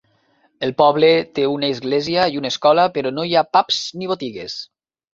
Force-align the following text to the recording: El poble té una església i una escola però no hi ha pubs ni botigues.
El 0.67 0.71
poble 0.79 1.09
té 1.41 1.45
una 1.57 1.69
església 1.75 2.25
i 2.33 2.41
una 2.41 2.53
escola 2.57 2.89
però 2.99 3.15
no 3.19 3.29
hi 3.33 3.39
ha 3.39 3.47
pubs 3.55 3.87
ni 4.01 4.15
botigues. 4.15 4.61